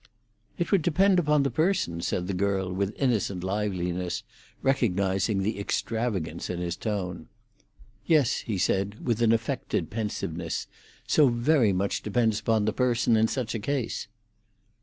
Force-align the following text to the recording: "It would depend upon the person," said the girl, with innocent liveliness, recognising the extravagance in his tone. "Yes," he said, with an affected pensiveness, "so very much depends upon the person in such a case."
"It 0.57 0.71
would 0.71 0.81
depend 0.81 1.19
upon 1.19 1.43
the 1.43 1.51
person," 1.51 2.01
said 2.01 2.25
the 2.25 2.33
girl, 2.33 2.73
with 2.73 2.99
innocent 2.99 3.43
liveliness, 3.43 4.23
recognising 4.63 5.43
the 5.43 5.59
extravagance 5.59 6.49
in 6.49 6.57
his 6.59 6.75
tone. 6.75 7.27
"Yes," 8.07 8.37
he 8.39 8.57
said, 8.57 9.05
with 9.05 9.21
an 9.21 9.31
affected 9.31 9.91
pensiveness, 9.91 10.65
"so 11.05 11.27
very 11.29 11.71
much 11.71 12.01
depends 12.01 12.39
upon 12.39 12.65
the 12.65 12.73
person 12.73 13.15
in 13.15 13.27
such 13.27 13.53
a 13.53 13.59
case." 13.59 14.07